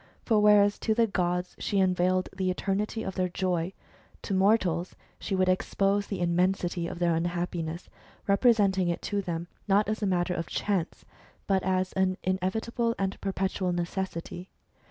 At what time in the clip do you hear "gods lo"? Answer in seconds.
1.05-1.37